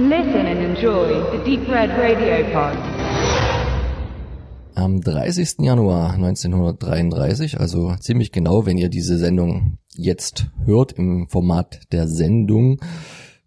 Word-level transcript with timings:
Listen 0.00 0.46
and 0.46 0.60
enjoy 0.60 1.08
the 1.32 1.38
Deep 1.44 1.68
Red 1.68 1.90
Radio 1.98 2.44
Pod. 2.52 2.78
Am 4.76 5.00
30. 5.00 5.64
Januar 5.64 6.12
1933, 6.12 7.58
also 7.58 7.96
ziemlich 7.98 8.30
genau, 8.30 8.64
wenn 8.64 8.78
ihr 8.78 8.90
diese 8.90 9.18
Sendung 9.18 9.78
jetzt 9.96 10.52
hört 10.64 10.92
im 10.92 11.26
Format 11.28 11.80
der 11.90 12.06
Sendung, 12.06 12.78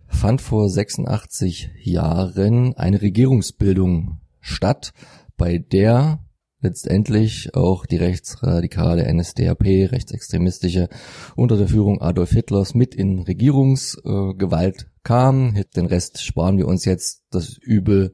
fand 0.10 0.42
vor 0.42 0.68
86 0.68 1.70
Jahren 1.84 2.76
eine 2.76 3.02
Regierungsbildung 3.02 4.20
statt, 4.42 4.92
bei 5.38 5.58
der 5.58 6.20
letztendlich 6.62 7.56
auch 7.56 7.86
die 7.86 7.98
rechtsradikale 7.98 9.12
NSDAP, 9.14 9.64
rechtsextremistische, 9.92 10.90
unter 11.36 11.58
der 11.58 11.68
Führung 11.68 12.02
Adolf 12.02 12.32
Hitlers 12.32 12.74
mit 12.74 12.96
in 12.96 13.20
Regierungsgewalt 13.20 14.90
kam. 15.04 15.56
Den 15.76 15.88
Rest 15.88 16.24
sparen 16.24 16.58
wir 16.58 16.68
uns 16.68 16.86
jetzt. 16.86 17.24
Das 17.32 17.58
Übel 17.58 18.14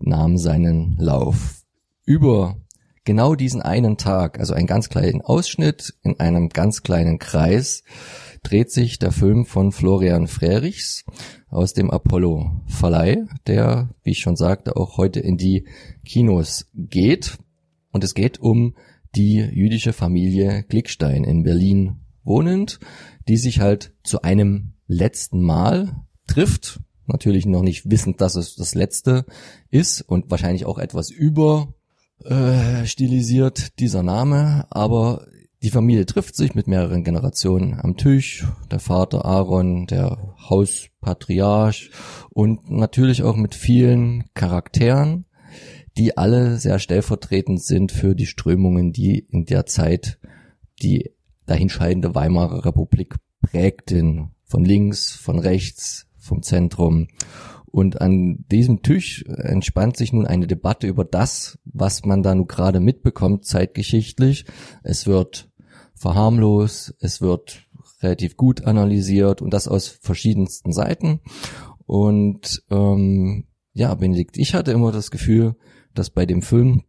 nahm 0.00 0.38
seinen 0.38 0.96
Lauf. 0.98 1.62
Über 2.04 2.56
genau 3.04 3.34
diesen 3.34 3.62
einen 3.62 3.96
Tag, 3.96 4.38
also 4.38 4.54
einen 4.54 4.66
ganz 4.66 4.88
kleinen 4.88 5.20
Ausschnitt 5.20 5.94
in 6.02 6.18
einem 6.20 6.48
ganz 6.48 6.82
kleinen 6.82 7.18
Kreis, 7.18 7.82
dreht 8.42 8.70
sich 8.70 8.98
der 8.98 9.12
Film 9.12 9.44
von 9.44 9.72
Florian 9.72 10.26
Frerichs 10.26 11.04
aus 11.48 11.74
dem 11.74 11.90
Apollo 11.90 12.62
Verleih, 12.66 13.26
der, 13.46 13.90
wie 14.02 14.10
ich 14.10 14.20
schon 14.20 14.36
sagte, 14.36 14.76
auch 14.76 14.96
heute 14.96 15.20
in 15.20 15.36
die 15.36 15.66
Kinos 16.04 16.66
geht. 16.74 17.38
Und 17.92 18.04
es 18.04 18.14
geht 18.14 18.40
um 18.40 18.74
die 19.14 19.36
jüdische 19.36 19.92
Familie 19.92 20.64
Glickstein 20.64 21.24
in 21.24 21.42
Berlin 21.42 22.00
wohnend, 22.24 22.80
die 23.28 23.36
sich 23.36 23.60
halt 23.60 23.94
zu 24.02 24.22
einem 24.22 24.74
letzten 24.86 25.42
Mal 25.42 26.04
trifft. 26.26 26.80
Natürlich 27.06 27.46
noch 27.46 27.62
nicht 27.62 27.90
wissend, 27.90 28.20
dass 28.20 28.36
es 28.36 28.54
das 28.54 28.74
letzte 28.74 29.26
ist 29.70 30.02
und 30.02 30.30
wahrscheinlich 30.30 30.64
auch 30.64 30.78
etwas 30.78 31.10
über 31.10 31.74
äh, 32.24 32.86
stilisiert 32.86 33.78
dieser 33.80 34.02
Name, 34.02 34.66
aber 34.70 35.26
die 35.62 35.70
Familie 35.70 36.06
trifft 36.06 36.34
sich 36.34 36.54
mit 36.54 36.66
mehreren 36.66 37.04
Generationen 37.04 37.78
am 37.80 37.96
Tisch, 37.96 38.44
der 38.70 38.80
Vater 38.80 39.24
Aaron, 39.24 39.86
der 39.86 40.34
Hauspatriarch 40.48 41.90
und 42.30 42.70
natürlich 42.70 43.22
auch 43.22 43.36
mit 43.36 43.54
vielen 43.54 44.24
Charakteren, 44.34 45.26
die 45.96 46.16
alle 46.16 46.58
sehr 46.58 46.78
stellvertretend 46.78 47.62
sind 47.62 47.92
für 47.92 48.14
die 48.14 48.26
Strömungen, 48.26 48.92
die 48.92 49.18
in 49.18 49.44
der 49.44 49.66
Zeit 49.66 50.18
die 50.82 51.10
dahinscheidende 51.46 52.14
Weimarer 52.14 52.64
Republik 52.64 53.16
prägten. 53.40 54.30
Von 54.44 54.64
links, 54.64 55.12
von 55.12 55.38
rechts, 55.38 56.06
vom 56.18 56.42
Zentrum. 56.42 57.08
Und 57.66 58.02
an 58.02 58.44
diesem 58.50 58.82
Tisch 58.82 59.24
entspannt 59.24 59.96
sich 59.96 60.12
nun 60.12 60.26
eine 60.26 60.46
Debatte 60.46 60.86
über 60.86 61.04
das, 61.04 61.58
was 61.64 62.04
man 62.04 62.22
da 62.22 62.34
nun 62.34 62.46
gerade 62.46 62.80
mitbekommt, 62.80 63.46
zeitgeschichtlich. 63.46 64.44
Es 64.82 65.06
wird 65.06 65.50
verharmlos, 65.94 66.94
es 67.00 67.22
wird 67.22 67.66
relativ 68.02 68.36
gut 68.36 68.64
analysiert 68.64 69.40
und 69.40 69.54
das 69.54 69.68
aus 69.68 69.88
verschiedensten 69.88 70.72
Seiten. 70.72 71.20
Und 71.86 72.62
ähm, 72.70 73.46
ja, 73.72 73.94
Benedikt, 73.94 74.36
ich 74.36 74.54
hatte 74.54 74.72
immer 74.72 74.92
das 74.92 75.10
Gefühl, 75.10 75.56
dass 75.94 76.10
bei 76.10 76.26
dem 76.26 76.42
Film, 76.42 76.82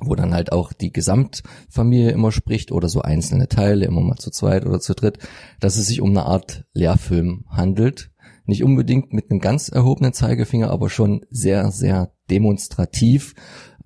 wo 0.00 0.14
dann 0.14 0.34
halt 0.34 0.52
auch 0.52 0.72
die 0.72 0.92
Gesamtfamilie 0.92 2.10
immer 2.10 2.32
spricht 2.32 2.72
oder 2.72 2.88
so 2.88 3.02
einzelne 3.02 3.48
Teile, 3.48 3.86
immer 3.86 4.00
mal 4.00 4.16
zu 4.16 4.30
zweit 4.30 4.66
oder 4.66 4.80
zu 4.80 4.94
dritt, 4.94 5.18
dass 5.60 5.76
es 5.76 5.86
sich 5.86 6.00
um 6.00 6.10
eine 6.10 6.26
Art 6.26 6.64
Lehrfilm 6.72 7.44
handelt. 7.48 8.10
Nicht 8.44 8.62
unbedingt 8.62 9.12
mit 9.12 9.30
einem 9.30 9.40
ganz 9.40 9.68
erhobenen 9.68 10.12
Zeigefinger, 10.12 10.70
aber 10.70 10.90
schon 10.90 11.24
sehr, 11.30 11.70
sehr 11.70 12.12
demonstrativ 12.30 13.34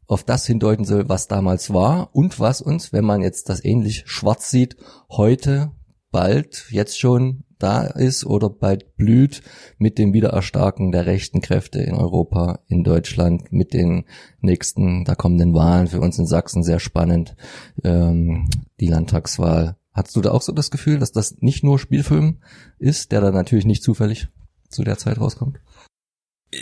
auf 0.07 0.25
das 0.25 0.45
hindeuten 0.45 0.85
soll, 0.85 1.09
was 1.09 1.29
damals 1.29 1.73
war 1.73 2.15
und 2.15 2.41
was 2.41 2.61
uns, 2.61 2.93
wenn 2.93 3.05
man 3.05 3.23
jetzt 3.23 3.49
das 3.49 3.65
ähnlich 3.65 4.03
schwarz 4.07 4.51
sieht, 4.51 4.77
heute 5.09 5.71
bald, 6.11 6.67
jetzt 6.71 6.99
schon 6.99 7.45
da 7.59 7.83
ist 7.85 8.25
oder 8.25 8.49
bald 8.49 8.97
blüht 8.97 9.43
mit 9.79 9.99
dem 9.99 10.13
Wiedererstarken 10.13 10.93
der 10.93 11.07
rechten 11.07 11.41
Kräfte 11.41 11.81
in 11.81 11.95
Europa, 11.95 12.61
in 12.69 12.85
Deutschland, 12.85 13.53
mit 13.53 13.73
den 13.75 14.05
nächsten, 14.41 15.05
da 15.05 15.15
kommenden 15.15 15.55
Wahlen 15.55 15.87
für 15.87 16.01
uns 16.01 16.19
in 16.19 16.27
Sachsen 16.27 16.63
sehr 16.63 16.81
spannend, 16.81 17.37
ähm, 17.85 18.49
die 18.81 18.89
Landtagswahl. 18.89 19.77
Hattest 19.93 20.17
du 20.17 20.21
da 20.21 20.31
auch 20.31 20.43
so 20.43 20.53
das 20.53 20.71
Gefühl, 20.71 20.99
dass 20.99 21.13
das 21.13 21.37
nicht 21.41 21.63
nur 21.63 21.79
Spielfilm 21.79 22.39
ist, 22.79 23.13
der 23.13 23.21
da 23.21 23.31
natürlich 23.31 23.67
nicht 23.67 23.83
zufällig 23.83 24.29
zu 24.69 24.83
der 24.83 24.99
Zeit 24.99 25.21
rauskommt? 25.21 25.61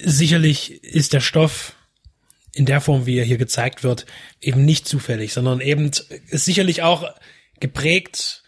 Sicherlich 0.05 0.83
ist 0.83 1.13
der 1.13 1.21
Stoff 1.21 1.77
in 2.53 2.67
der 2.67 2.81
Form, 2.81 3.07
wie 3.07 3.19
er 3.19 3.25
hier 3.25 3.39
gezeigt 3.39 3.85
wird, 3.85 4.07
eben 4.41 4.65
nicht 4.65 4.89
zufällig, 4.89 5.33
sondern 5.33 5.61
eben 5.61 5.91
ist 6.29 6.45
sicherlich 6.45 6.83
auch 6.83 7.05
geprägt 7.61 8.43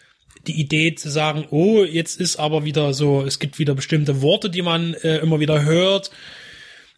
die 0.46 0.60
Idee 0.60 0.94
zu 0.94 1.10
sagen, 1.10 1.46
oh, 1.50 1.84
jetzt 1.84 2.20
ist 2.20 2.36
aber 2.36 2.64
wieder 2.64 2.94
so, 2.94 3.22
es 3.22 3.38
gibt 3.38 3.58
wieder 3.58 3.74
bestimmte 3.74 4.22
Worte, 4.22 4.50
die 4.50 4.62
man 4.62 4.94
äh, 4.94 5.18
immer 5.18 5.40
wieder 5.40 5.64
hört 5.64 6.10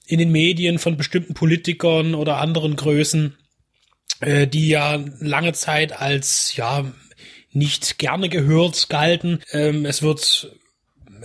in 0.07 0.19
den 0.19 0.33
Medien 0.33 0.79
von 0.79 0.97
bestimmten 0.97 1.35
Politikern 1.35 2.15
oder 2.15 2.39
anderen 2.39 2.77
Größen, 2.77 3.37
äh, 4.21 4.47
die 4.47 4.69
ja 4.69 5.03
lange 5.21 5.53
Zeit 5.53 5.99
als 5.99 6.55
ja 6.57 6.93
nicht 7.53 7.99
gerne 7.99 8.29
gehört 8.29 8.89
galten. 8.89 9.41
Ähm, 9.53 9.87
es 9.87 10.03
wird 10.03 10.51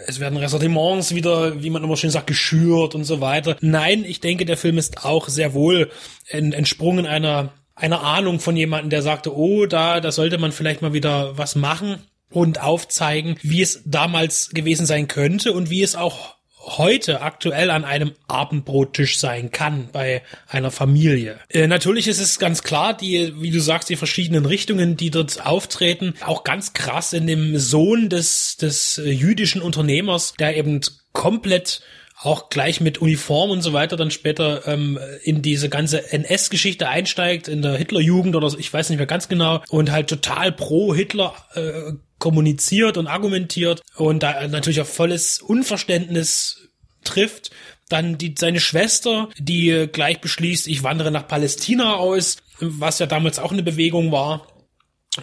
es 0.06 0.20
werden 0.20 0.38
Ressentiments 0.38 1.16
wieder, 1.16 1.64
wie 1.64 1.72
man 1.72 1.84
immer 1.84 1.98
schön 1.98 2.12
sagt, 2.12 2.28
geschürt 2.28 2.94
und 2.94 3.04
so 3.04 3.20
weiter. 3.20 3.58
Nein, 3.62 4.06
ich 4.06 4.20
denke, 4.20 4.46
der 4.46 4.58
Film 4.58 4.78
ist 4.78 5.06
auch 5.06 5.28
sehr 5.28 5.56
wohl 5.56 5.90
entsprungen 6.30 7.08
einer 7.08 7.52
einer 7.78 8.02
Ahnung 8.02 8.40
von 8.40 8.58
jemandem, 8.58 8.90
der 8.90 9.02
sagte, 9.02 9.36
oh, 9.36 9.66
da, 9.66 10.00
da 10.00 10.12
sollte 10.12 10.38
man 10.38 10.52
vielleicht 10.52 10.82
mal 10.82 10.94
wieder 10.94 11.38
was 11.38 11.56
machen 11.56 12.00
und 12.30 12.62
aufzeigen, 12.62 13.38
wie 13.42 13.62
es 13.62 13.84
damals 13.86 14.50
gewesen 14.50 14.86
sein 14.86 15.08
könnte 15.08 15.54
und 15.54 15.70
wie 15.70 15.84
es 15.84 15.96
auch 15.96 16.38
heute 16.60 17.22
aktuell 17.22 17.70
an 17.70 17.86
einem 17.86 18.12
Abendbrottisch 18.28 19.20
sein 19.20 19.52
kann 19.52 19.90
bei 19.94 20.22
einer 20.50 20.72
Familie. 20.72 21.40
Äh, 21.50 21.68
natürlich 21.68 22.08
ist 22.08 22.20
es 22.20 22.40
ganz 22.40 22.62
klar, 22.62 22.96
die, 22.96 23.34
wie 23.42 23.52
du 23.52 23.62
sagst, 23.62 23.90
die 23.90 23.96
verschiedenen 23.96 24.46
Richtungen, 24.46 24.98
die 24.98 25.10
dort 25.10 25.46
auftreten, 25.46 26.16
auch 26.26 26.44
ganz 26.44 26.74
krass 26.74 27.14
in 27.14 27.26
dem 27.26 27.58
Sohn 27.58 28.10
des, 28.10 28.58
des 28.58 29.02
jüdischen 29.04 29.62
Unternehmers, 29.62 30.34
der 30.40 30.58
eben 30.58 30.82
komplett 31.14 31.82
auch 32.20 32.50
gleich 32.50 32.82
mit 32.82 32.98
Uniform 32.98 33.52
und 33.52 33.62
so 33.62 33.74
weiter 33.74 33.96
dann 33.96 34.10
später 34.10 34.68
ähm, 34.68 34.98
in 35.24 35.42
diese 35.42 35.70
ganze 35.70 36.12
NS-Geschichte 36.12 36.88
einsteigt, 36.90 37.48
in 37.48 37.62
der 37.62 37.78
Hitlerjugend 37.78 38.36
oder 38.36 38.50
so, 38.50 38.58
ich 38.58 38.74
weiß 38.74 38.90
nicht 38.90 38.98
mehr 38.98 39.08
ganz 39.08 39.30
genau, 39.30 39.64
und 39.70 39.92
halt 39.92 40.10
total 40.10 40.52
pro 40.52 40.96
Hitler 40.96 41.36
äh, 41.54 41.94
kommuniziert 42.18 42.98
und 42.98 43.08
argumentiert 43.08 43.84
und 43.96 44.24
da 44.24 44.48
natürlich 44.48 44.82
auch 44.82 44.88
volles 44.88 45.40
Unverständnis 45.40 46.70
trifft. 47.04 47.52
Dann 47.90 48.18
die, 48.18 48.36
seine 48.38 48.60
Schwester, 48.60 49.30
die 49.38 49.88
gleich 49.92 50.20
beschließt, 50.20 50.68
ich 50.68 50.84
wandere 50.84 51.12
nach 51.12 51.28
Palästina 51.28 51.96
aus, 51.96 52.38
was 52.60 53.00
ja 53.00 53.06
damals 53.06 53.40
auch 53.40 53.52
eine 53.52 53.64
Bewegung 53.64 54.12
war. 54.12 54.48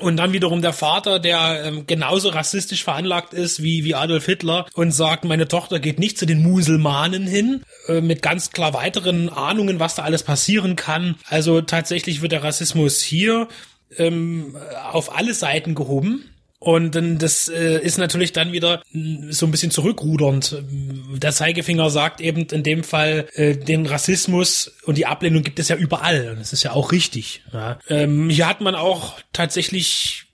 Und 0.00 0.16
dann 0.16 0.32
wiederum 0.32 0.62
der 0.62 0.72
Vater, 0.72 1.18
der 1.18 1.64
ähm, 1.64 1.86
genauso 1.86 2.28
rassistisch 2.28 2.84
veranlagt 2.84 3.32
ist 3.32 3.62
wie, 3.62 3.84
wie 3.84 3.94
Adolf 3.94 4.26
Hitler 4.26 4.66
und 4.74 4.92
sagt, 4.92 5.24
meine 5.24 5.48
Tochter 5.48 5.80
geht 5.80 5.98
nicht 5.98 6.18
zu 6.18 6.26
den 6.26 6.42
Muselmanen 6.42 7.26
hin, 7.26 7.62
äh, 7.88 8.00
mit 8.00 8.22
ganz 8.22 8.50
klar 8.50 8.74
weiteren 8.74 9.28
Ahnungen, 9.28 9.80
was 9.80 9.94
da 9.94 10.02
alles 10.02 10.22
passieren 10.22 10.76
kann. 10.76 11.16
Also 11.28 11.60
tatsächlich 11.60 12.22
wird 12.22 12.32
der 12.32 12.42
Rassismus 12.42 13.00
hier 13.00 13.48
ähm, 13.96 14.56
auf 14.90 15.16
alle 15.16 15.34
Seiten 15.34 15.74
gehoben. 15.74 16.24
Und 16.64 16.98
das 17.22 17.50
äh, 17.50 17.78
ist 17.78 17.98
natürlich 17.98 18.32
dann 18.32 18.52
wieder 18.52 18.82
mm, 18.90 19.30
so 19.30 19.44
ein 19.44 19.50
bisschen 19.50 19.70
zurückrudernd. 19.70 20.62
Der 21.16 21.32
Zeigefinger 21.32 21.90
sagt 21.90 22.22
eben 22.22 22.46
in 22.46 22.62
dem 22.62 22.84
Fall, 22.84 23.28
äh, 23.34 23.54
den 23.54 23.84
Rassismus 23.84 24.74
und 24.86 24.96
die 24.96 25.04
Ablehnung 25.04 25.42
gibt 25.42 25.58
es 25.58 25.68
ja 25.68 25.76
überall. 25.76 26.30
Und 26.30 26.40
das 26.40 26.54
ist 26.54 26.62
ja 26.62 26.72
auch 26.72 26.90
richtig. 26.90 27.42
Ja. 27.52 27.78
Ähm, 27.90 28.30
hier 28.30 28.48
hat 28.48 28.62
man 28.62 28.74
auch 28.74 29.20
tatsächlich 29.34 30.24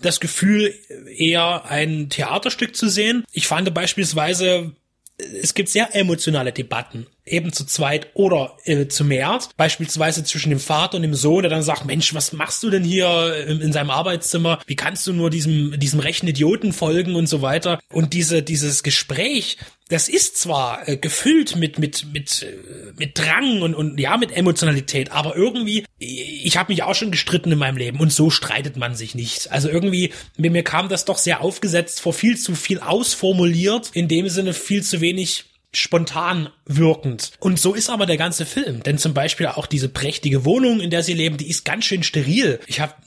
das 0.00 0.20
Gefühl, 0.20 0.72
eher 1.14 1.66
ein 1.66 2.08
Theaterstück 2.08 2.74
zu 2.74 2.88
sehen. 2.88 3.24
Ich 3.32 3.46
fand 3.46 3.74
beispielsweise 3.74 4.72
es 5.18 5.54
gibt 5.54 5.68
sehr 5.68 5.94
emotionale 5.94 6.52
Debatten, 6.52 7.06
eben 7.28 7.52
zu 7.52 7.64
zweit 7.64 8.08
oder 8.14 8.56
äh, 8.64 8.88
zu 8.88 9.04
mehr. 9.04 9.38
Beispielsweise 9.56 10.24
zwischen 10.24 10.50
dem 10.50 10.60
Vater 10.60 10.96
und 10.96 11.02
dem 11.02 11.14
Sohn, 11.14 11.42
der 11.42 11.50
dann 11.50 11.62
sagt, 11.62 11.84
Mensch, 11.84 12.14
was 12.14 12.32
machst 12.32 12.62
du 12.62 12.70
denn 12.70 12.84
hier 12.84 13.46
in, 13.46 13.60
in 13.60 13.72
seinem 13.72 13.90
Arbeitszimmer? 13.90 14.60
Wie 14.66 14.76
kannst 14.76 15.06
du 15.06 15.12
nur 15.12 15.30
diesem, 15.30 15.78
diesem 15.78 16.00
rechten 16.00 16.28
Idioten 16.28 16.72
folgen 16.72 17.14
und 17.14 17.26
so 17.26 17.42
weiter? 17.42 17.80
Und 17.92 18.12
diese, 18.12 18.42
dieses 18.42 18.82
Gespräch, 18.82 19.58
das 19.88 20.08
ist 20.08 20.36
zwar 20.36 20.86
äh, 20.86 20.96
gefüllt 20.96 21.56
mit 21.56 21.78
mit 21.78 22.12
mit 22.12 22.42
äh, 22.42 22.92
mit 22.98 23.18
Drang 23.18 23.62
und 23.62 23.74
und 23.74 23.98
ja 23.98 24.16
mit 24.16 24.36
Emotionalität, 24.36 25.12
aber 25.12 25.34
irgendwie 25.34 25.84
ich 25.98 26.56
habe 26.56 26.72
mich 26.72 26.82
auch 26.82 26.94
schon 26.94 27.10
gestritten 27.10 27.52
in 27.52 27.58
meinem 27.58 27.78
Leben 27.78 27.98
und 27.98 28.12
so 28.12 28.30
streitet 28.30 28.76
man 28.76 28.94
sich 28.94 29.14
nicht. 29.14 29.50
Also 29.50 29.68
irgendwie 29.68 30.12
mir, 30.36 30.50
mir 30.50 30.62
kam 30.62 30.88
das 30.88 31.06
doch 31.06 31.18
sehr 31.18 31.40
aufgesetzt 31.40 32.00
vor 32.00 32.12
viel 32.12 32.36
zu 32.36 32.54
viel 32.54 32.80
ausformuliert, 32.80 33.90
in 33.94 34.08
dem 34.08 34.28
Sinne 34.28 34.52
viel 34.52 34.82
zu 34.82 35.00
wenig 35.00 35.46
spontan 35.72 36.48
wirkend. 36.64 37.32
Und 37.40 37.58
so 37.58 37.74
ist 37.74 37.90
aber 37.90 38.06
der 38.06 38.16
ganze 38.16 38.46
Film. 38.46 38.82
Denn 38.82 38.98
zum 38.98 39.14
Beispiel 39.14 39.46
auch 39.46 39.66
diese 39.66 39.88
prächtige 39.88 40.44
Wohnung, 40.44 40.80
in 40.80 40.90
der 40.90 41.02
sie 41.02 41.14
leben, 41.14 41.36
die 41.36 41.48
ist 41.48 41.64
ganz 41.64 41.84
schön 41.84 42.02
steril. 42.02 42.60
Ich 42.66 42.80
hab, 42.80 43.02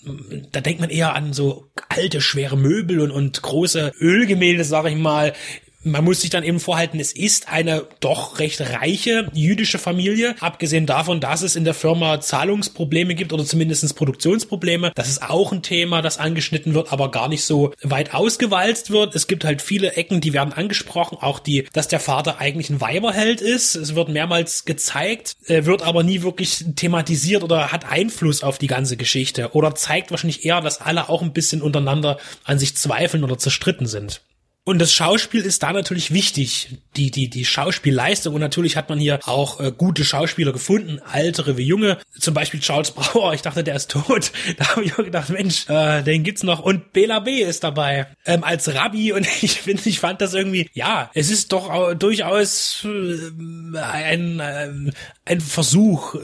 da 0.51 0.61
denkt 0.61 0.79
man 0.79 0.89
eher 0.89 1.15
an 1.15 1.33
so 1.33 1.71
alte, 1.89 2.21
schwere 2.21 2.57
Möbel 2.57 2.99
und, 2.99 3.11
und 3.11 3.41
große 3.41 3.93
Ölgemälde, 3.99 4.63
sag 4.63 4.85
ich 4.85 4.95
mal 4.95 5.33
man 5.83 6.03
muss 6.03 6.21
sich 6.21 6.29
dann 6.29 6.43
eben 6.43 6.59
vorhalten, 6.59 6.99
es 6.99 7.11
ist 7.11 7.49
eine 7.49 7.87
doch 7.99 8.39
recht 8.39 8.61
reiche 8.61 9.29
jüdische 9.33 9.79
Familie, 9.79 10.35
abgesehen 10.39 10.85
davon, 10.85 11.19
dass 11.19 11.41
es 11.41 11.55
in 11.55 11.63
der 11.63 11.73
Firma 11.73 12.21
Zahlungsprobleme 12.21 13.15
gibt 13.15 13.33
oder 13.33 13.45
zumindestens 13.45 13.93
Produktionsprobleme. 13.93 14.91
Das 14.95 15.09
ist 15.09 15.23
auch 15.23 15.51
ein 15.51 15.63
Thema, 15.63 16.01
das 16.01 16.17
angeschnitten 16.17 16.73
wird, 16.73 16.91
aber 16.91 17.11
gar 17.11 17.27
nicht 17.27 17.43
so 17.43 17.73
weit 17.81 18.13
ausgewalzt 18.13 18.91
wird. 18.91 19.15
Es 19.15 19.27
gibt 19.27 19.43
halt 19.43 19.61
viele 19.61 19.93
Ecken, 19.93 20.21
die 20.21 20.33
werden 20.33 20.53
angesprochen, 20.53 21.17
auch 21.19 21.39
die, 21.39 21.67
dass 21.73 21.87
der 21.87 21.99
Vater 21.99 22.39
eigentlich 22.39 22.69
ein 22.69 22.81
Weiberheld 22.81 23.41
ist. 23.41 23.75
Es 23.75 23.95
wird 23.95 24.09
mehrmals 24.09 24.65
gezeigt, 24.65 25.35
wird 25.47 25.81
aber 25.81 26.03
nie 26.03 26.21
wirklich 26.21 26.63
thematisiert 26.75 27.43
oder 27.43 27.71
hat 27.71 27.91
Einfluss 27.91 28.43
auf 28.43 28.57
die 28.57 28.67
ganze 28.67 28.97
Geschichte 28.97 29.51
oder 29.53 29.75
zeigt 29.75 30.11
wahrscheinlich 30.11 30.45
eher, 30.45 30.61
dass 30.61 30.81
alle 30.81 31.09
auch 31.09 31.21
ein 31.21 31.33
bisschen 31.33 31.61
untereinander 31.61 32.17
an 32.43 32.59
sich 32.59 32.75
zweifeln 32.75 33.23
oder 33.23 33.37
zerstritten 33.37 33.87
sind. 33.87 34.21
Und 34.63 34.79
das 34.79 34.93
Schauspiel 34.93 35.41
ist 35.41 35.63
da 35.63 35.73
natürlich 35.73 36.13
wichtig, 36.13 36.77
die 36.95 37.11
die 37.11 37.29
die 37.29 37.45
Schauspielleistung. 37.45 38.33
Und 38.35 38.41
natürlich 38.41 38.77
hat 38.77 38.89
man 38.89 38.99
hier 38.99 39.19
auch 39.25 39.59
äh, 39.59 39.71
gute 39.71 40.03
Schauspieler 40.03 40.53
gefunden, 40.53 40.99
ältere 41.13 41.57
wie 41.57 41.63
junge. 41.63 41.97
Zum 42.19 42.33
Beispiel 42.33 42.59
Charles 42.59 42.91
Brauer. 42.91 43.33
Ich 43.33 43.41
dachte, 43.41 43.63
der 43.63 43.75
ist 43.75 43.91
tot. 43.91 44.31
Da 44.57 44.75
habe 44.75 44.83
ich 44.83 44.93
auch 44.93 45.03
gedacht, 45.03 45.29
Mensch, 45.29 45.67
äh, 45.69 46.03
den 46.03 46.23
gibt's 46.23 46.43
noch. 46.43 46.59
Und 46.59 46.93
Bela 46.93 47.19
B 47.19 47.41
ist 47.41 47.63
dabei 47.63 48.07
ähm, 48.25 48.43
als 48.43 48.73
Rabbi. 48.73 49.13
Und 49.13 49.27
ich 49.41 49.61
finde, 49.61 49.81
ich 49.85 49.99
fand 49.99 50.21
das 50.21 50.33
irgendwie, 50.33 50.69
ja, 50.73 51.09
es 51.13 51.29
ist 51.31 51.51
doch 51.53 51.69
auch 51.69 51.93
durchaus 51.93 52.85
äh, 52.85 53.77
ein 53.79 54.39
äh, 54.39 54.91
ein 55.25 55.41
Versuch. 55.41 56.15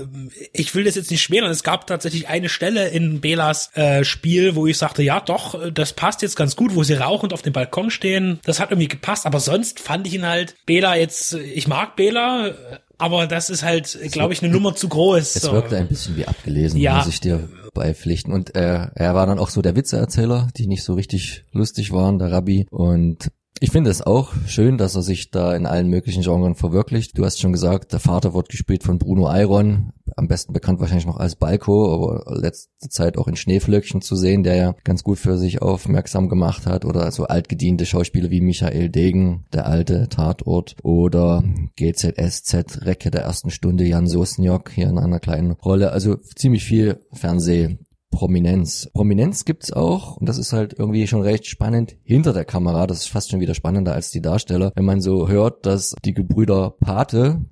Ich 0.53 0.75
will 0.75 0.83
das 0.83 0.95
jetzt 0.95 1.11
nicht 1.11 1.21
schmälern. 1.21 1.51
Es 1.51 1.63
gab 1.63 1.87
tatsächlich 1.87 2.27
eine 2.27 2.49
Stelle 2.49 2.89
in 2.89 3.21
Belas 3.21 3.71
äh, 3.75 4.03
Spiel, 4.03 4.55
wo 4.55 4.67
ich 4.67 4.77
sagte, 4.77 5.03
ja, 5.03 5.19
doch, 5.19 5.71
das 5.71 5.93
passt 5.93 6.21
jetzt 6.21 6.35
ganz 6.35 6.55
gut, 6.55 6.75
wo 6.75 6.83
sie 6.83 6.95
rauchend 6.95 7.33
auf 7.33 7.41
dem 7.41 7.53
Balkon 7.53 7.89
stehen 7.89 8.39
das 8.43 8.59
hat 8.59 8.71
irgendwie 8.71 8.87
gepasst, 8.87 9.25
aber 9.25 9.39
sonst 9.39 9.79
fand 9.79 10.07
ich 10.07 10.13
ihn 10.13 10.25
halt, 10.25 10.55
Bela 10.67 10.95
jetzt, 10.95 11.33
ich 11.33 11.67
mag 11.67 11.95
Bela, 11.95 12.53
aber 12.99 13.25
das 13.25 13.49
ist 13.49 13.63
halt, 13.63 13.97
glaube 14.11 14.33
ich, 14.33 14.43
eine 14.43 14.51
Nummer 14.51 14.75
zu 14.75 14.89
groß. 14.89 15.35
Es 15.35 15.41
so. 15.41 15.53
wirkte 15.53 15.77
ein 15.77 15.87
bisschen 15.87 16.15
wie 16.17 16.25
abgelesen, 16.25 16.79
ja. 16.79 16.97
muss 16.97 17.07
ich 17.07 17.19
dir 17.19 17.49
beipflichten. 17.73 18.33
Und 18.33 18.55
äh, 18.55 18.87
er 18.93 19.15
war 19.15 19.25
dann 19.25 19.39
auch 19.39 19.49
so 19.49 19.61
der 19.61 19.75
Witzeerzähler, 19.75 20.49
die 20.57 20.67
nicht 20.67 20.83
so 20.83 20.93
richtig 20.93 21.45
lustig 21.51 21.91
waren, 21.91 22.19
der 22.19 22.31
Rabbi. 22.31 22.67
Und 22.69 23.29
ich 23.59 23.71
finde 23.71 23.89
es 23.89 24.01
auch 24.01 24.33
schön, 24.45 24.77
dass 24.77 24.95
er 24.95 25.03
sich 25.03 25.31
da 25.31 25.55
in 25.55 25.65
allen 25.65 25.87
möglichen 25.87 26.21
Genres 26.21 26.59
verwirklicht. 26.59 27.17
Du 27.17 27.25
hast 27.25 27.39
schon 27.39 27.53
gesagt, 27.53 27.93
der 27.93 27.99
Vater 27.99 28.33
wird 28.33 28.49
gespielt 28.49 28.83
von 28.83 28.99
Bruno 28.99 29.33
Iron, 29.33 29.93
am 30.17 30.27
besten 30.27 30.53
bekannt 30.53 30.79
wahrscheinlich 30.79 31.05
noch 31.05 31.17
als 31.17 31.35
Balko, 31.35 31.93
aber 31.93 32.39
letzte 32.39 32.89
Zeit 32.89 33.17
auch 33.17 33.27
in 33.27 33.35
Schneeflöckchen 33.35 34.01
zu 34.01 34.15
sehen, 34.15 34.43
der 34.43 34.55
ja 34.55 34.75
ganz 34.83 35.03
gut 35.03 35.19
für 35.19 35.37
sich 35.37 35.61
aufmerksam 35.61 36.27
gemacht 36.27 36.65
hat 36.65 36.85
oder 36.85 37.11
so 37.11 37.25
altgediente 37.25 37.85
Schauspieler 37.85 38.29
wie 38.29 38.41
Michael 38.41 38.89
Degen, 38.89 39.45
der 39.53 39.67
alte 39.67 40.09
Tatort 40.09 40.75
oder 40.83 41.43
GZSZ 41.75 42.85
Recke 42.85 43.11
der 43.11 43.21
ersten 43.21 43.51
Stunde 43.51 43.85
Jan 43.85 44.07
Sosniok 44.07 44.71
hier 44.71 44.89
in 44.89 44.97
einer 44.97 45.19
kleinen 45.19 45.51
Rolle. 45.51 45.91
Also 45.91 46.15
ziemlich 46.15 46.63
viel 46.63 46.99
Fernseh 47.13 47.77
Prominenz. 48.09 48.89
Prominenz 48.93 49.45
gibt's 49.45 49.71
auch, 49.71 50.17
und 50.17 50.27
das 50.27 50.37
ist 50.37 50.53
halt 50.53 50.73
irgendwie 50.77 51.07
schon 51.07 51.21
recht 51.21 51.45
spannend, 51.45 51.97
hinter 52.03 52.33
der 52.33 52.45
Kamera. 52.45 52.87
Das 52.87 52.99
ist 52.99 53.09
fast 53.09 53.29
schon 53.29 53.41
wieder 53.41 53.53
spannender 53.53 53.93
als 53.93 54.11
die 54.11 54.21
Darsteller. 54.21 54.71
Wenn 54.75 54.85
man 54.85 55.01
so 55.01 55.27
hört, 55.27 55.65
dass 55.65 55.93
die 56.03 56.13
Gebrüder 56.13 56.75
Pate, 56.79 57.45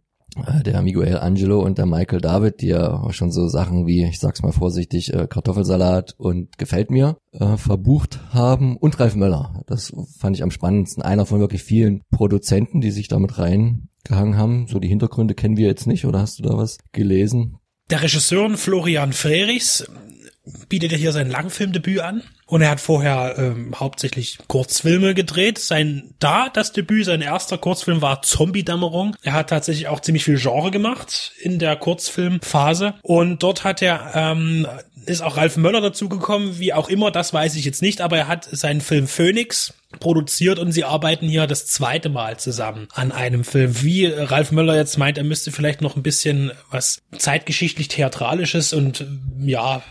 der 0.66 0.82
Miguel 0.82 1.18
Angelo 1.18 1.62
und 1.62 1.78
der 1.78 1.86
Michael 1.86 2.22
David, 2.22 2.62
die 2.62 2.68
ja 2.68 3.00
auch 3.00 3.14
schon 3.14 3.32
so 3.32 3.48
Sachen 3.48 3.88
wie, 3.88 4.06
ich 4.06 4.20
sag's 4.20 4.42
mal 4.42 4.52
vorsichtig, 4.52 5.14
äh, 5.14 5.28
Kartoffelsalat 5.28 6.16
und 6.18 6.58
gefällt 6.58 6.92
mir 6.92 7.18
äh, 7.32 7.58
verbucht 7.58 8.20
haben 8.34 8.78
und 8.78 9.00
Ralf 9.00 9.16
Möller. 9.16 9.62
Das 9.68 9.94
fand 10.20 10.36
ich 10.36 10.44
am 10.44 10.52
spannendsten. 10.52 11.04
Einer 11.04 11.26
von 11.26 11.40
wirklich 11.40 11.64
vielen 11.64 12.02
Produzenten, 12.12 12.82
die 12.82 12.92
sich 12.92 13.08
damit 13.08 13.38
reingehangen 13.40 14.38
haben. 14.38 14.68
So 14.68 14.80
die 14.80 14.90
Hintergründe 14.90 15.36
kennen 15.36 15.58
wir 15.58 15.68
jetzt 15.68 15.88
nicht, 15.88 16.06
oder 16.06 16.20
hast 16.20 16.40
du 16.40 16.44
da 16.44 16.58
was 16.58 16.78
gelesen? 16.92 17.58
Der 17.90 18.02
Regisseur 18.02 18.58
Florian 18.58 19.14
Frerichs 19.14 19.90
bietet 20.70 20.92
er 20.92 20.98
hier 20.98 21.12
sein 21.12 21.30
Langfilmdebüt 21.30 22.00
an. 22.00 22.24
Und 22.48 22.62
er 22.62 22.70
hat 22.70 22.80
vorher 22.80 23.36
ähm, 23.38 23.74
hauptsächlich 23.80 24.38
Kurzfilme 24.48 25.16
gedreht. 25.16 25.58
Sein 25.58 26.14
da 26.20 26.50
das 26.50 26.74
Debüt, 26.74 27.06
sein 27.06 27.22
erster 27.22 27.58
Kurzfilm 27.58 28.02
war 28.02 28.22
Zombie-Dämmerung. 28.22 29.16
Er 29.24 29.34
hat 29.34 29.50
tatsächlich 29.50 29.88
auch 29.88 30.00
ziemlich 30.00 30.26
viel 30.26 30.40
Genre 30.40 30.70
gemacht 30.70 31.32
in 31.42 31.58
der 31.58 31.76
Kurzfilmphase. 31.76 32.94
Und 33.02 33.42
dort 33.42 33.64
hat 33.64 33.82
er 33.82 34.12
ähm, 34.14 34.68
ist 35.06 35.22
auch 35.22 35.38
Ralf 35.38 35.58
Möller 35.58 35.82
dazugekommen, 35.82 36.60
wie 36.60 36.74
auch 36.74 36.90
immer, 36.90 37.12
das 37.12 37.34
weiß 37.34 37.56
ich 37.56 37.66
jetzt 37.66 37.82
nicht, 37.82 38.02
aber 38.02 38.18
er 38.18 38.28
hat 38.28 38.48
seinen 38.52 38.82
Film 38.82 39.08
Phoenix 39.08 39.74
produziert 40.00 40.60
und 40.60 40.72
sie 40.72 40.84
arbeiten 40.84 41.28
hier 41.28 41.48
das 41.48 41.68
zweite 41.68 42.10
Mal 42.10 42.38
zusammen 42.38 42.88
an 42.94 43.12
einem 43.12 43.44
Film. 43.44 43.82
Wie 43.82 44.08
Ralf 44.08 44.52
Möller 44.52 44.76
jetzt 44.76 44.98
meint, 44.98 45.18
er 45.18 45.24
müsste 45.24 45.52
vielleicht 45.52 45.82
noch 45.82 45.96
ein 45.96 46.04
bisschen 46.04 46.52
was 46.70 47.02
zeitgeschichtlich 47.18 47.88
theatralisches 47.88 48.74
und 48.74 49.06
ja, 49.40 49.82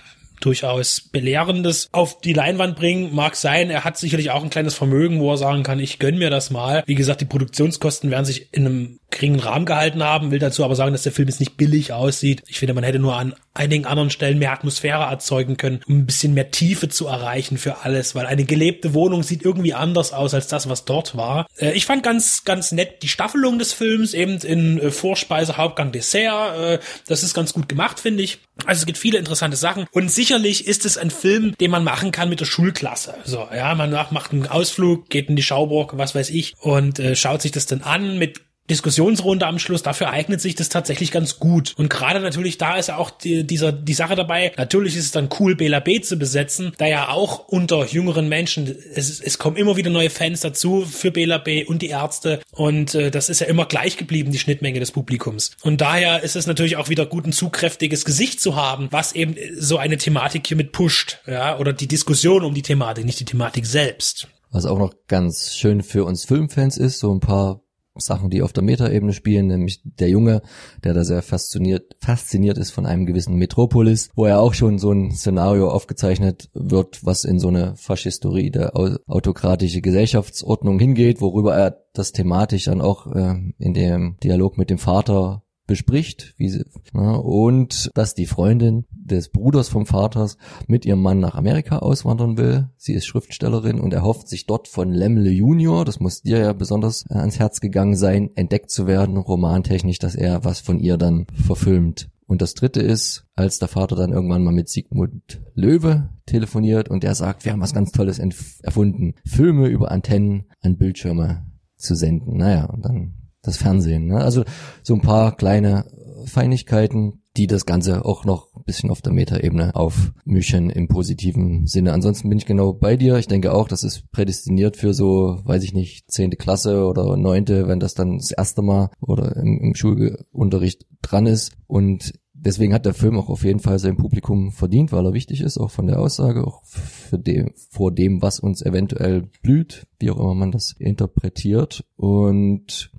durchaus 0.40 1.00
Belehrendes 1.00 1.88
auf 1.92 2.20
die 2.20 2.32
Leinwand 2.32 2.76
bringen. 2.76 3.14
Mag 3.14 3.36
sein, 3.36 3.70
er 3.70 3.84
hat 3.84 3.96
sicherlich 3.96 4.30
auch 4.30 4.42
ein 4.42 4.50
kleines 4.50 4.74
Vermögen, 4.74 5.20
wo 5.20 5.32
er 5.32 5.36
sagen 5.36 5.62
kann, 5.62 5.80
ich 5.80 5.98
gönn 5.98 6.18
mir 6.18 6.30
das 6.30 6.50
mal. 6.50 6.82
Wie 6.86 6.94
gesagt, 6.94 7.20
die 7.20 7.26
Produktionskosten 7.26 8.10
werden 8.10 8.24
sich 8.24 8.52
in 8.52 8.66
einem 8.66 9.00
geringen 9.14 9.40
Rahmen 9.40 9.64
gehalten 9.64 10.02
haben, 10.02 10.30
will 10.30 10.38
dazu 10.38 10.64
aber 10.64 10.76
sagen, 10.76 10.92
dass 10.92 11.04
der 11.04 11.12
Film 11.12 11.28
jetzt 11.28 11.40
nicht 11.40 11.56
billig 11.56 11.92
aussieht. 11.92 12.42
Ich 12.48 12.58
finde, 12.58 12.74
man 12.74 12.84
hätte 12.84 12.98
nur 12.98 13.16
an 13.16 13.34
einigen 13.54 13.86
anderen 13.86 14.10
Stellen 14.10 14.38
mehr 14.38 14.52
Atmosphäre 14.52 15.04
erzeugen 15.04 15.56
können, 15.56 15.80
um 15.86 15.98
ein 15.98 16.06
bisschen 16.06 16.34
mehr 16.34 16.50
Tiefe 16.50 16.88
zu 16.88 17.06
erreichen 17.06 17.56
für 17.56 17.84
alles, 17.84 18.14
weil 18.14 18.26
eine 18.26 18.44
gelebte 18.44 18.92
Wohnung 18.92 19.22
sieht 19.22 19.42
irgendwie 19.42 19.74
anders 19.74 20.12
aus 20.12 20.34
als 20.34 20.48
das, 20.48 20.68
was 20.68 20.84
dort 20.84 21.16
war. 21.16 21.46
Äh, 21.56 21.72
ich 21.72 21.86
fand 21.86 22.02
ganz, 22.02 22.44
ganz 22.44 22.72
nett 22.72 23.02
die 23.02 23.08
Staffelung 23.08 23.58
des 23.58 23.72
Films, 23.72 24.12
eben 24.12 24.38
in 24.38 24.80
äh, 24.80 24.90
Vorspeise, 24.90 25.56
Hauptgang, 25.56 25.92
Dessert. 25.92 26.58
Äh, 26.58 26.78
das 27.06 27.22
ist 27.22 27.34
ganz 27.34 27.52
gut 27.52 27.68
gemacht, 27.68 28.00
finde 28.00 28.24
ich. 28.24 28.40
Also 28.66 28.80
es 28.80 28.86
gibt 28.86 28.98
viele 28.98 29.18
interessante 29.18 29.56
Sachen 29.56 29.86
und 29.92 30.10
sicherlich 30.10 30.66
ist 30.66 30.84
es 30.84 30.98
ein 30.98 31.10
Film, 31.10 31.54
den 31.60 31.70
man 31.70 31.84
machen 31.84 32.10
kann 32.10 32.28
mit 32.28 32.40
der 32.40 32.46
Schulklasse. 32.46 33.14
So, 33.24 33.48
ja, 33.54 33.74
man 33.74 33.90
macht 33.90 34.32
einen 34.32 34.46
Ausflug, 34.46 35.08
geht 35.08 35.28
in 35.28 35.36
die 35.36 35.42
Schauburg, 35.42 35.96
was 35.96 36.14
weiß 36.14 36.30
ich, 36.30 36.54
und 36.60 36.98
äh, 36.98 37.14
schaut 37.16 37.42
sich 37.42 37.52
das 37.52 37.66
dann 37.66 37.82
an 37.82 38.18
mit 38.18 38.40
Diskussionsrunde 38.70 39.46
am 39.46 39.58
Schluss, 39.58 39.82
dafür 39.82 40.10
eignet 40.10 40.40
sich 40.40 40.54
das 40.54 40.70
tatsächlich 40.70 41.10
ganz 41.10 41.38
gut. 41.38 41.74
Und 41.76 41.90
gerade 41.90 42.20
natürlich 42.20 42.56
da 42.56 42.76
ist 42.76 42.88
ja 42.88 42.96
auch 42.96 43.10
die, 43.10 43.46
dieser, 43.46 43.72
die 43.72 43.92
Sache 43.92 44.14
dabei, 44.14 44.52
natürlich 44.56 44.96
ist 44.96 45.04
es 45.04 45.10
dann 45.10 45.28
cool, 45.38 45.54
Bela 45.54 45.80
B 45.80 46.00
zu 46.00 46.18
besetzen, 46.18 46.72
da 46.78 46.86
ja 46.86 47.08
auch 47.10 47.48
unter 47.48 47.84
jüngeren 47.86 48.28
Menschen, 48.28 48.74
es, 48.94 49.20
es 49.20 49.38
kommen 49.38 49.56
immer 49.56 49.76
wieder 49.76 49.90
neue 49.90 50.08
Fans 50.08 50.40
dazu 50.40 50.86
für 50.86 51.10
Bela 51.10 51.38
B 51.38 51.64
und 51.64 51.82
die 51.82 51.88
Ärzte 51.88 52.40
und 52.52 52.94
äh, 52.94 53.10
das 53.10 53.28
ist 53.28 53.40
ja 53.40 53.46
immer 53.46 53.66
gleich 53.66 53.98
geblieben, 53.98 54.32
die 54.32 54.38
Schnittmenge 54.38 54.80
des 54.80 54.92
Publikums. 54.92 55.52
Und 55.62 55.80
daher 55.80 56.22
ist 56.22 56.36
es 56.36 56.46
natürlich 56.46 56.76
auch 56.76 56.88
wieder 56.88 57.04
gut, 57.04 57.26
ein 57.26 57.32
zugkräftiges 57.32 58.04
Gesicht 58.04 58.40
zu 58.40 58.56
haben, 58.56 58.88
was 58.90 59.12
eben 59.12 59.36
so 59.58 59.76
eine 59.76 59.98
Thematik 59.98 60.46
hier 60.46 60.56
mit 60.56 60.72
pusht, 60.72 61.18
ja, 61.26 61.58
oder 61.58 61.72
die 61.74 61.88
Diskussion 61.88 62.44
um 62.44 62.54
die 62.54 62.62
Thematik, 62.62 63.04
nicht 63.04 63.20
die 63.20 63.24
Thematik 63.26 63.66
selbst. 63.66 64.28
Was 64.50 64.66
auch 64.66 64.78
noch 64.78 64.94
ganz 65.08 65.54
schön 65.54 65.82
für 65.82 66.04
uns 66.04 66.24
Filmfans 66.24 66.76
ist, 66.76 67.00
so 67.00 67.12
ein 67.12 67.20
paar 67.20 67.63
Sachen, 67.96 68.30
die 68.30 68.42
auf 68.42 68.52
der 68.52 68.64
Metaebene 68.64 69.12
spielen, 69.12 69.46
nämlich 69.46 69.80
der 69.84 70.08
Junge, 70.08 70.42
der 70.82 70.94
da 70.94 71.04
sehr 71.04 71.22
fasziniert, 71.22 71.94
fasziniert 71.98 72.58
ist 72.58 72.72
von 72.72 72.86
einem 72.86 73.06
gewissen 73.06 73.36
Metropolis, 73.36 74.10
wo 74.14 74.24
er 74.24 74.40
auch 74.40 74.54
schon 74.54 74.78
so 74.78 74.90
ein 74.90 75.12
Szenario 75.12 75.70
aufgezeichnet 75.70 76.50
wird, 76.54 77.04
was 77.04 77.24
in 77.24 77.38
so 77.38 77.48
eine 77.48 77.76
faschistoide, 77.76 78.74
autokratische 78.74 79.80
Gesellschaftsordnung 79.80 80.78
hingeht, 80.78 81.20
worüber 81.20 81.54
er 81.56 81.84
das 81.92 82.10
thematisch 82.10 82.64
dann 82.64 82.80
auch 82.80 83.06
äh, 83.14 83.36
in 83.58 83.74
dem 83.74 84.16
Dialog 84.22 84.58
mit 84.58 84.70
dem 84.70 84.78
Vater 84.78 85.43
bespricht, 85.66 86.34
wie 86.36 86.48
sie, 86.48 86.64
ne, 86.92 87.20
und 87.20 87.90
dass 87.94 88.14
die 88.14 88.26
Freundin 88.26 88.84
des 88.90 89.30
Bruders 89.30 89.68
vom 89.68 89.86
Vaters 89.86 90.36
mit 90.66 90.84
ihrem 90.84 91.02
Mann 91.02 91.20
nach 91.20 91.34
Amerika 91.34 91.78
auswandern 91.78 92.36
will. 92.36 92.68
Sie 92.76 92.92
ist 92.92 93.06
Schriftstellerin 93.06 93.80
und 93.80 93.94
erhofft 93.94 94.28
sich 94.28 94.46
dort 94.46 94.68
von 94.68 94.90
Lemle 94.90 95.30
Junior, 95.30 95.84
das 95.84 96.00
muss 96.00 96.22
dir 96.22 96.38
ja 96.38 96.52
besonders 96.52 97.04
äh, 97.10 97.14
ans 97.14 97.38
Herz 97.38 97.60
gegangen 97.60 97.96
sein, 97.96 98.30
entdeckt 98.34 98.70
zu 98.70 98.86
werden, 98.86 99.16
romantechnisch, 99.16 99.98
dass 99.98 100.14
er 100.14 100.44
was 100.44 100.60
von 100.60 100.80
ihr 100.80 100.96
dann 100.96 101.26
verfilmt. 101.46 102.10
Und 102.26 102.40
das 102.40 102.54
dritte 102.54 102.80
ist, 102.80 103.26
als 103.34 103.58
der 103.58 103.68
Vater 103.68 103.96
dann 103.96 104.12
irgendwann 104.12 104.44
mal 104.44 104.52
mit 104.52 104.68
Sigmund 104.68 105.42
Löwe 105.54 106.08
telefoniert 106.26 106.88
und 106.88 107.02
der 107.02 107.14
sagt, 107.14 107.44
wir 107.44 107.52
haben 107.52 107.60
was 107.60 107.74
ganz 107.74 107.92
Tolles 107.92 108.18
erfunden, 108.62 109.14
Filme 109.26 109.68
über 109.68 109.90
Antennen 109.90 110.44
an 110.62 110.78
Bildschirme 110.78 111.46
zu 111.76 111.94
senden. 111.94 112.38
Naja, 112.38 112.64
und 112.64 112.84
dann 112.84 113.23
das 113.46 113.56
Fernsehen. 113.56 114.06
Ne? 114.06 114.18
Also 114.18 114.44
so 114.82 114.94
ein 114.94 115.00
paar 115.00 115.36
kleine 115.36 115.84
Feinigkeiten, 116.26 117.20
die 117.36 117.46
das 117.46 117.66
Ganze 117.66 118.04
auch 118.04 118.24
noch 118.24 118.54
ein 118.54 118.62
bisschen 118.64 118.90
auf 118.90 119.02
der 119.02 119.12
Metaebene 119.12 119.74
aufmischen 119.74 120.70
im 120.70 120.88
positiven 120.88 121.66
Sinne. 121.66 121.92
Ansonsten 121.92 122.28
bin 122.28 122.38
ich 122.38 122.46
genau 122.46 122.72
bei 122.72 122.96
dir. 122.96 123.16
Ich 123.18 123.26
denke 123.26 123.52
auch, 123.52 123.68
das 123.68 123.82
ist 123.82 124.10
prädestiniert 124.12 124.76
für 124.76 124.94
so, 124.94 125.40
weiß 125.44 125.64
ich 125.64 125.74
nicht, 125.74 126.10
zehnte 126.10 126.36
Klasse 126.36 126.86
oder 126.86 127.16
neunte, 127.16 127.66
wenn 127.66 127.80
das 127.80 127.94
dann 127.94 128.18
das 128.18 128.30
erste 128.30 128.62
Mal 128.62 128.90
oder 129.00 129.36
im, 129.36 129.58
im 129.60 129.74
Schulunterricht 129.74 130.86
dran 131.02 131.26
ist. 131.26 131.52
Und 131.66 132.12
deswegen 132.34 132.72
hat 132.72 132.86
der 132.86 132.94
Film 132.94 133.18
auch 133.18 133.28
auf 133.28 133.42
jeden 133.42 133.60
Fall 133.60 133.80
sein 133.80 133.96
Publikum 133.96 134.52
verdient, 134.52 134.92
weil 134.92 135.04
er 135.04 135.12
wichtig 135.12 135.40
ist, 135.40 135.58
auch 135.58 135.70
von 135.70 135.88
der 135.88 135.98
Aussage, 135.98 136.46
auch 136.46 136.62
für 136.64 137.18
dem, 137.18 137.50
vor 137.70 137.90
dem, 137.90 138.22
was 138.22 138.38
uns 138.38 138.62
eventuell 138.62 139.28
blüht, 139.42 139.86
wie 139.98 140.10
auch 140.10 140.18
immer 140.18 140.34
man 140.34 140.52
das 140.52 140.72
interpretiert. 140.78 141.84
Und 141.96 142.92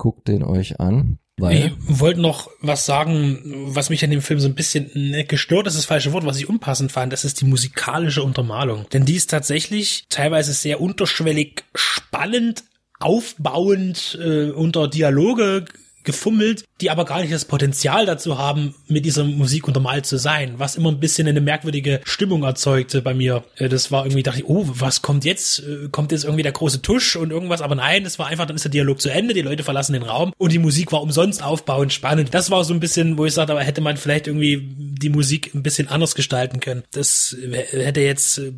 guckt 0.00 0.28
den 0.28 0.42
euch 0.42 0.80
an. 0.80 1.18
Weil? 1.36 1.66
Ich 1.66 2.00
wollte 2.00 2.20
noch 2.20 2.50
was 2.60 2.86
sagen, 2.86 3.38
was 3.68 3.90
mich 3.90 4.02
an 4.02 4.10
dem 4.10 4.22
Film 4.22 4.40
so 4.40 4.48
ein 4.48 4.54
bisschen 4.54 4.90
ne, 4.94 5.24
gestört 5.24 5.66
ist, 5.66 5.76
das 5.76 5.84
falsche 5.84 6.12
Wort, 6.12 6.26
was 6.26 6.38
ich 6.38 6.48
unpassend 6.48 6.90
fand, 6.90 7.12
das 7.12 7.24
ist 7.24 7.40
die 7.40 7.44
musikalische 7.44 8.22
Untermalung. 8.22 8.86
Denn 8.92 9.04
die 9.04 9.14
ist 9.14 9.30
tatsächlich 9.30 10.06
teilweise 10.08 10.52
sehr 10.52 10.80
unterschwellig 10.80 11.64
spannend, 11.74 12.64
aufbauend 12.98 14.18
äh, 14.20 14.50
unter 14.50 14.88
Dialoge 14.88 15.66
gefummelt, 16.10 16.64
die 16.80 16.90
aber 16.90 17.04
gar 17.04 17.20
nicht 17.20 17.32
das 17.32 17.44
Potenzial 17.44 18.04
dazu 18.04 18.38
haben, 18.38 18.74
mit 18.88 19.04
dieser 19.04 19.24
Musik 19.24 19.68
untermalt 19.68 20.06
zu 20.06 20.18
sein, 20.18 20.54
was 20.56 20.76
immer 20.76 20.90
ein 20.90 21.00
bisschen 21.00 21.28
eine 21.28 21.40
merkwürdige 21.40 22.00
Stimmung 22.04 22.42
erzeugte 22.42 23.00
bei 23.00 23.14
mir. 23.14 23.44
Äh, 23.56 23.68
das 23.68 23.92
war 23.92 24.04
irgendwie, 24.04 24.22
dachte 24.22 24.40
ich, 24.40 24.46
oh, 24.46 24.66
was 24.66 25.02
kommt 25.02 25.24
jetzt? 25.24 25.60
Äh, 25.60 25.88
kommt 25.90 26.12
jetzt 26.12 26.24
irgendwie 26.24 26.42
der 26.42 26.52
große 26.52 26.82
Tusch 26.82 27.16
und 27.16 27.30
irgendwas? 27.30 27.62
Aber 27.62 27.74
nein, 27.74 28.04
das 28.04 28.18
war 28.18 28.26
einfach, 28.26 28.46
dann 28.46 28.56
ist 28.56 28.64
der 28.64 28.70
Dialog 28.70 29.00
zu 29.00 29.10
Ende, 29.10 29.34
die 29.34 29.42
Leute 29.42 29.62
verlassen 29.62 29.92
den 29.92 30.02
Raum 30.02 30.32
und 30.36 30.52
die 30.52 30.58
Musik 30.58 30.92
war 30.92 31.02
umsonst 31.02 31.42
aufbauend 31.42 31.92
spannend. 31.92 32.34
Das 32.34 32.50
war 32.50 32.64
so 32.64 32.74
ein 32.74 32.80
bisschen, 32.80 33.16
wo 33.18 33.24
ich 33.24 33.34
sagte, 33.34 33.52
aber 33.52 33.62
hätte 33.62 33.80
man 33.80 33.96
vielleicht 33.96 34.26
irgendwie 34.26 34.60
die 34.60 35.10
Musik 35.10 35.54
ein 35.54 35.62
bisschen 35.62 35.88
anders 35.88 36.14
gestalten 36.14 36.60
können. 36.60 36.82
Das 36.90 37.36
hätte 37.72 38.00
jetzt 38.00 38.38
äh, 38.38 38.52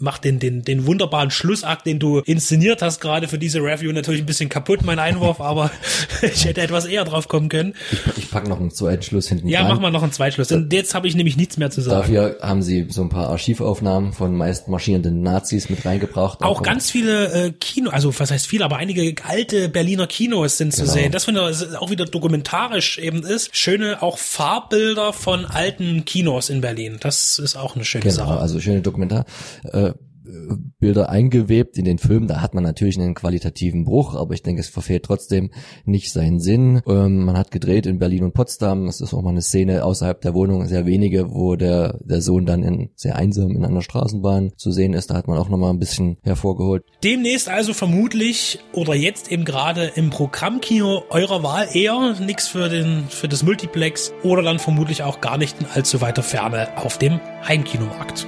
macht 0.00 0.24
den, 0.24 0.38
den, 0.38 0.62
den 0.62 0.86
wunderbaren 0.86 1.30
Schlussakt, 1.30 1.86
den 1.86 1.98
du 1.98 2.20
inszeniert 2.20 2.82
hast, 2.82 3.00
gerade 3.00 3.28
für 3.28 3.38
diese 3.38 3.60
Review 3.60 3.92
natürlich 3.92 4.22
ein 4.22 4.26
bisschen 4.26 4.48
kaputt, 4.48 4.80
mein 4.84 4.98
Einwurf, 4.98 5.40
aber 5.40 5.70
ich 6.22 6.44
hätte 6.44 6.60
etwas 6.60 6.86
eher 6.86 7.04
drauf 7.04 7.28
kommen 7.28 7.48
können. 7.48 7.74
Ich, 7.90 8.24
ich 8.24 8.30
pack 8.30 8.48
noch 8.48 8.60
einen 8.60 8.70
zweiten 8.70 9.02
Schluss 9.02 9.28
hinten 9.28 9.48
Ja, 9.48 9.62
rein. 9.62 9.68
mach 9.68 9.80
mal 9.80 9.90
noch 9.90 10.02
einen 10.02 10.12
Zweitschluss. 10.12 10.52
Und 10.52 10.72
jetzt 10.72 10.94
habe 10.94 11.08
ich 11.08 11.14
nämlich 11.14 11.36
nichts 11.36 11.56
mehr 11.56 11.70
zu 11.70 11.80
sagen. 11.80 12.00
Dafür 12.00 12.38
haben 12.42 12.62
sie 12.62 12.86
so 12.90 13.02
ein 13.02 13.08
paar 13.08 13.28
Archivaufnahmen 13.28 14.12
von 14.12 14.34
meist 14.36 14.68
marschierenden 14.68 15.22
Nazis 15.22 15.68
mit 15.68 15.84
reingebracht. 15.84 16.42
Auch 16.42 16.62
ganz 16.62 16.90
viele 16.90 17.46
äh, 17.46 17.52
Kino, 17.52 17.90
also 17.90 18.18
was 18.18 18.30
heißt 18.30 18.46
viele, 18.46 18.64
aber 18.64 18.76
einige 18.76 19.14
alte 19.24 19.68
Berliner 19.68 20.06
Kinos 20.06 20.58
sind 20.58 20.72
zu 20.72 20.82
genau. 20.82 20.92
sehen. 20.94 21.12
Das 21.12 21.24
finde 21.24 21.50
ich 21.50 21.76
auch 21.76 21.90
wieder 21.90 22.04
dokumentarisch 22.04 22.98
eben 22.98 23.24
ist. 23.24 23.54
Schöne 23.56 24.02
auch 24.02 24.18
Farbbilder 24.18 25.12
von 25.12 25.44
alten 25.46 26.04
Kinos 26.04 26.50
in 26.50 26.60
Berlin. 26.60 26.98
Das 27.00 27.38
ist 27.38 27.56
auch 27.56 27.74
eine 27.74 27.84
schöne 27.84 28.04
genau, 28.04 28.14
Sache. 28.14 28.38
Also 28.38 28.60
schöne 28.60 28.80
Dokumentar. 28.80 29.24
Äh, 29.64 29.87
Bilder 30.78 31.08
eingewebt 31.08 31.76
in 31.78 31.84
den 31.84 31.98
Film. 31.98 32.26
Da 32.26 32.40
hat 32.40 32.54
man 32.54 32.62
natürlich 32.62 32.98
einen 32.98 33.14
qualitativen 33.14 33.84
Bruch, 33.84 34.14
aber 34.14 34.34
ich 34.34 34.42
denke, 34.42 34.60
es 34.60 34.68
verfehlt 34.68 35.04
trotzdem 35.04 35.50
nicht 35.84 36.12
seinen 36.12 36.40
Sinn. 36.40 36.80
Ähm, 36.86 37.24
man 37.24 37.36
hat 37.36 37.50
gedreht 37.50 37.86
in 37.86 37.98
Berlin 37.98 38.24
und 38.24 38.34
Potsdam. 38.34 38.86
Es 38.86 39.00
ist 39.00 39.14
auch 39.14 39.22
mal 39.22 39.30
eine 39.30 39.42
Szene 39.42 39.84
außerhalb 39.84 40.20
der 40.20 40.34
Wohnung, 40.34 40.66
sehr 40.66 40.86
wenige, 40.86 41.32
wo 41.32 41.56
der, 41.56 41.98
der 42.04 42.22
Sohn 42.22 42.46
dann 42.46 42.62
in, 42.62 42.90
sehr 42.94 43.16
einsam 43.16 43.56
in 43.56 43.64
einer 43.64 43.82
Straßenbahn 43.82 44.52
zu 44.56 44.70
sehen 44.70 44.94
ist. 44.94 45.10
Da 45.10 45.14
hat 45.14 45.28
man 45.28 45.38
auch 45.38 45.48
noch 45.48 45.58
mal 45.58 45.70
ein 45.70 45.78
bisschen 45.78 46.18
hervorgeholt. 46.22 46.84
Demnächst 47.02 47.48
also 47.48 47.74
vermutlich 47.74 48.60
oder 48.72 48.94
jetzt 48.94 49.32
eben 49.32 49.44
gerade 49.44 49.92
im 49.94 50.10
Programmkino 50.10 51.04
eurer 51.10 51.42
Wahl 51.42 51.68
eher 51.72 52.14
nichts 52.20 52.48
für 52.48 52.68
den, 52.68 53.04
für 53.08 53.28
das 53.28 53.42
Multiplex 53.42 54.12
oder 54.22 54.42
dann 54.42 54.58
vermutlich 54.58 55.02
auch 55.02 55.20
gar 55.20 55.38
nicht 55.38 55.60
in 55.60 55.66
allzu 55.66 56.00
weiter 56.00 56.22
Ferne 56.22 56.68
auf 56.76 56.98
dem 56.98 57.20
Heimkinomarkt. 57.46 58.26